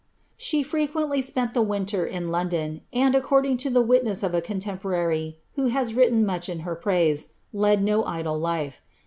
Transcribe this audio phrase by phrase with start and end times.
[0.35, 5.37] She frequently spent the winter in London, and, according to i witness of a contemporary,
[5.53, 7.87] who has written much in her praise, led.
[7.87, 8.81] idle life.